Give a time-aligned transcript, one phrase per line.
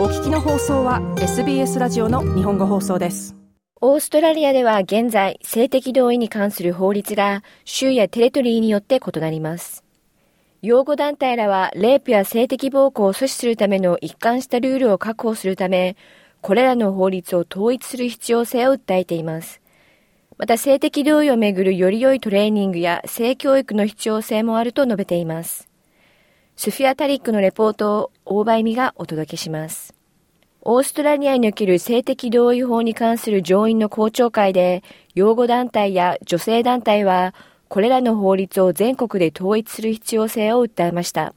[0.00, 3.36] お聞きの放送は SBS ラジオの日本語放送です。
[3.82, 9.84] オーストラリアでは現在性的同意に関する法律が州やテレトリーによって異なります。
[10.62, 15.98] 擁護団体らはレイプや性的暴行を阻止するための一貫したルールを確保するため
[16.40, 19.60] これらの法律を統一する必要性を訴えています。
[20.38, 25.69] また性的同意をめぐるより良いトレーニングや性教育の必要性もあると述べています。
[26.62, 29.94] スフィア・タリックのレポートを大場意味がお届けします。
[30.60, 34.82] オーストラリアにおける性的同意法に関する上院の公聴会で、
[35.14, 37.34] 擁護団体や女性団体は、
[37.68, 41.32] これらの法律を全国で統一する必要性を訴えました。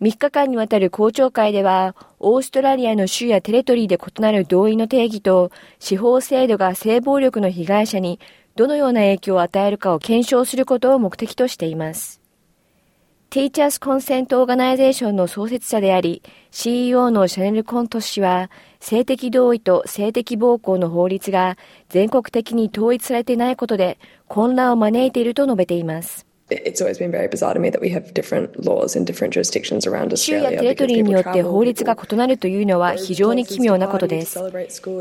[0.00, 8.18] 3日間にわたる公聴会では、オーストラリアの州やテレトリーで異なる同意の定義と、司法制度が性暴力の被害者に
[8.56, 12.17] どのような影響を与えるかを検証することを目的としています。
[13.30, 21.58] Teachers Consent Organization の創設者であり、CEO のシャネル・コント氏は、性的同意と性的暴行の法律が
[21.90, 26.27] 全国的に統一されていないことで混乱を招いていると述べています。
[26.50, 30.12] It's always been very bizarre to me that we have different laws in different jurisdictions around
[30.14, 30.48] Australia.
[30.48, 34.38] 州やテレトリーによって法律が異なるというのは非常に奇妙なことです。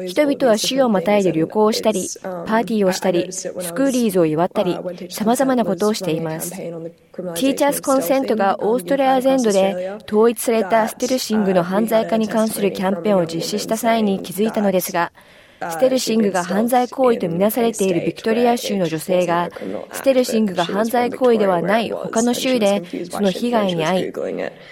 [0.07, 4.77] 人々は州をまたいで旅行をしたり、パーティーをしたり、スクーリーズを祝ったり、
[5.09, 6.51] 様々なことをしています。
[6.51, 15.13] Teach Us Consent がオーストラリア全土で統一されたステルシングの犯罪化に関するキャンペーンを実施した際に気づいたのですが、
[15.59, 19.49] ステルシングが犯罪行為とみなされているビクトリア州の女性が、
[19.91, 24.11] ステルシングが犯罪行為ではない他の州でその被害に遭い、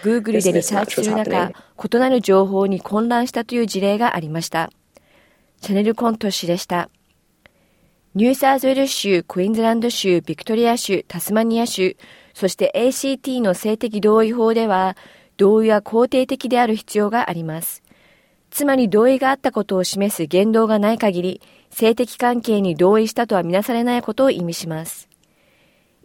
[0.04, 4.70] Google でリサーチする中、異なる情報に混乱したという事例がありました。
[5.62, 6.90] チャネル・コント氏でした。
[8.14, 11.98] ニューサーズウェル州、クイーンズランド州、ビクトリア州、タスマニア州、
[12.34, 14.96] そして ACT の性的同意法では、
[15.38, 17.85] 同意は肯定的である必要があります。
[18.56, 25.10] つまり同意があったことを示す言動がない限り、性的関係に同意したとはみなされないことを意味します。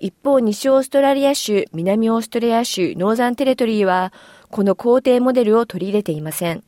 [0.01, 4.13] 一方、西オーストラリア州、南オーストラリア州、ノーザンテレトリーは、
[4.51, 6.65] この肯定モデルを取り入れていません。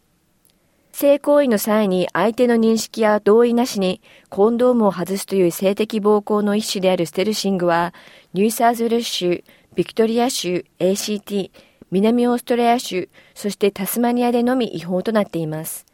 [0.92, 7.92] 性行為の際に相手の認識や同意なしにコンドームを外すという性的暴行の一種であるステルシングは、
[8.34, 9.42] ニューサーズウェル州、
[9.75, 11.50] ビクトリア州、ACT、
[11.92, 15.84] 南オーストラリア州、そしてタスマニアでのみ違法となっています。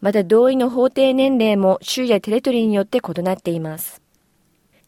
[0.00, 4.02] また同意の法定年齢も州やテレトリーによって異なっています。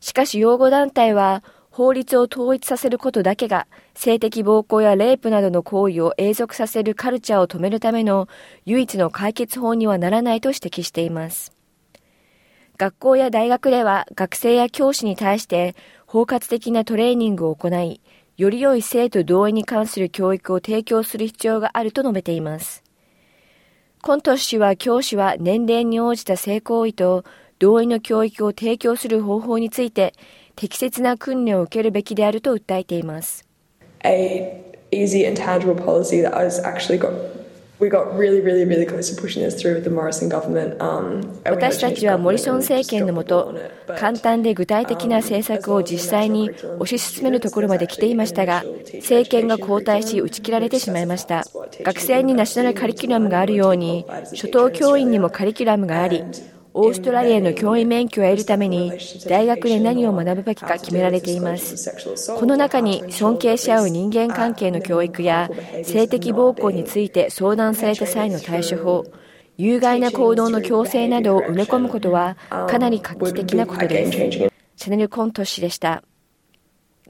[0.00, 8.26] しかし擁護団体は法律を統一させることだけが性的暴行やレイプなどの行為を永続させるカルチャーを止めるための
[8.64, 11.52] 唯一の解決法にはならないと指摘しています。
[12.76, 18.00] 学校や大学では学生や教師に対して包括的なトレーニングを行い、
[18.40, 22.82] より良い生徒同意に関する教育を提供する必要があると述べています。
[24.00, 27.22] コント氏は教師は年齢に応じた性行為と
[27.58, 30.14] 同意の教育を提供する方法について
[30.56, 33.46] 適切な訓練を受けるべきであると訴えています。
[34.04, 37.12] A easy and tangible policy that has actually got
[41.44, 43.54] 私たちはモリソン政権のもと、
[43.98, 48.64] 簡単で具体的な政策を実際に推し進めるところまで来ていましたが、
[48.96, 51.42] 政権が交代し打ち切られてしまいました。
[51.82, 56.22] 学生にナショナルカリキュラムがあるように、初等教員にもカリキュラムがあり、
[56.72, 58.92] オーストラリアの教員免許を得るために
[59.28, 61.90] 大学で何を学ぶべきか決められています。
[62.38, 65.50] この中に尊敬し合う人間関係の教育や
[65.84, 69.04] 性的暴行について相談された際の対処法、
[69.56, 74.50] 有害な行動の強制などを埋め込むことはかなり画期的なことです。
[74.76, 76.02] シャネル・コント氏でした。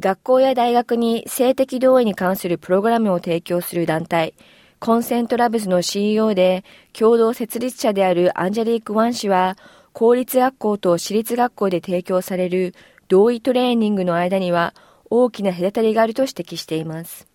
[0.00, 4.34] 学校や大学に性的同意に関するプログラムを提供する団体、
[4.80, 6.64] コンセントラブズの CEO で
[6.94, 9.58] 共同設立者であるアンジェリーク・ワン氏は
[9.92, 12.74] 公立学校と私立学校で提供される
[13.06, 14.72] 同意トレーニングの間には
[15.10, 17.28] 大きな隔たりがあると指摘しています。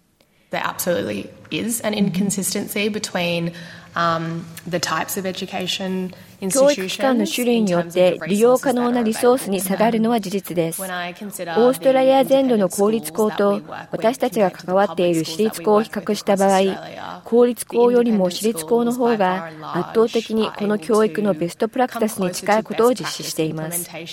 [0.56, 3.52] There absolutely is an inconsistency between
[3.94, 6.14] um, the types of education
[6.50, 10.82] 教育機関の種類によって利用可能なリソースに差があるのは事実です。
[10.82, 13.62] オーストラリア全土の公立校と
[13.92, 23.90] 私たちが関わっている私立校を比較した場合、公立校よりも私立校の方が圧倒的にこの教育のベストプラクティスに近いことを実施しています。
[23.90, 24.06] アン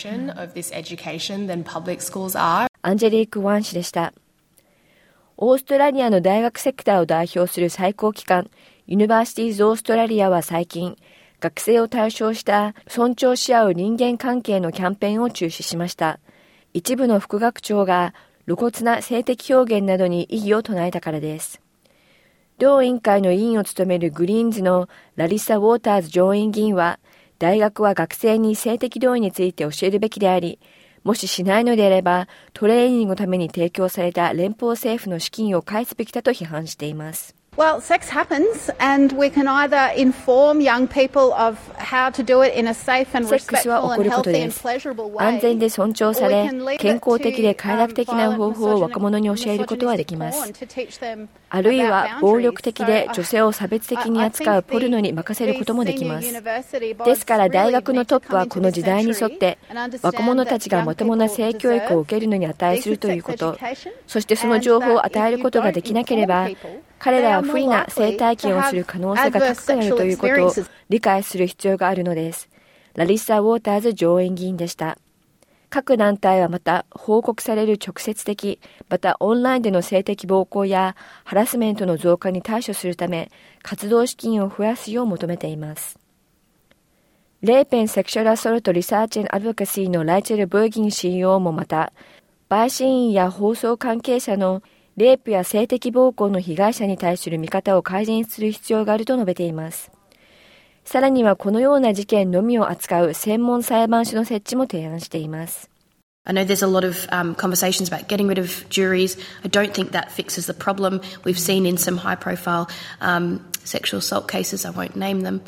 [2.97, 4.13] ジェリーク・ワン氏でした。
[5.45, 8.49] オーストラリアの大学セクターを代表する最高機関、
[8.87, 10.97] Universities Australia は最近、
[11.41, 16.21] 学生を対象した尊重し合う人間関係のキャンペーンを中止しました。
[16.75, 21.61] 一部の副学長が露骨な性的表現などに異議を唱えたからです。
[22.61, 27.01] 同委員会の委員を務めるグリーンズのラリサ・ウォーターズ上院議員は、
[27.41, 30.61] 大学は学生に性的同意について教えるべきであり、
[31.05, 37.42] もししないのであれば、トレーニングのために提供された連邦政府の資金を返すべきだと批判しています。
[37.55, 42.67] Well, sex happens, and we can either inform young people of how to do it in
[42.67, 45.23] a safe and respectful and healthy and pleasurable way.
[45.23, 50.51] 安全で尊重され、健康的で快楽的な方法を若者に教えることはできます。
[51.51, 56.33] あるいは暴力的で女性を差別的に扱うポルノに任せることもできます。
[57.05, 59.59] ですから大学のトップはこの時代に沿って
[60.01, 63.59] 若者たちがまともな性教育を受けるのに値するということ、
[64.07, 66.49] そしてその情報を与えることができなければ、
[67.03, 70.53] 彼らは不利な生体験をする可能性が高くなるということを
[70.89, 72.49] 理解する必要があるのです。
[72.95, 74.99] ラリッサ・ウォーターズ上院議員でした。
[75.69, 80.95] 各団体はまた報告される直接的、またオンラインでの性的暴行や
[81.25, 83.33] ハラスメントの増加に対処するため、
[83.65, 85.99] 活動資金を増やすよう求めています。
[87.41, 91.93] Rape and Sexual Assault Research and Advocacy のライチェル・ブーギン CEO もまた、
[92.49, 94.63] 陪審員や放送関係者の
[94.97, 99.91] レイプや性的暴行の被害者に対する見方を改善する必要があると述べています。
[100.85, 105.71] さらにはこのような事件のみを扱う専門裁判所の設置も提案しています。
[106.25, 109.19] I know there's a lot of um, conversations about getting rid of juries.
[109.45, 111.01] I don't think that fixes the problem.
[111.25, 112.69] We've seen in some high profile
[113.01, 115.41] um, sexual assault cases, I won't name them.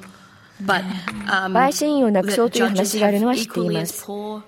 [0.64, 4.06] 陪審員をなくそうという話があるのは知っています。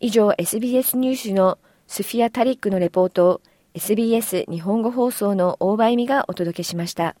[0.00, 3.42] 以上、SBS ニュースのスフィア・タリックのレポート
[3.74, 7.14] SBS 日本語放送の大場恵美がお届けしました。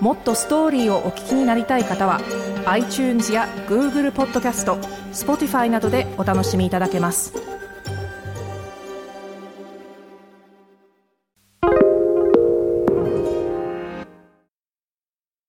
[0.00, 2.20] もっとストーリーをお聞きになりたい方は
[2.66, 4.76] iTunes や Google ポッドキャスト
[5.12, 7.51] Spotify などでお楽しみいただけます。